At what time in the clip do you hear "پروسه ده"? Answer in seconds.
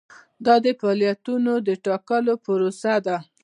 2.45-3.17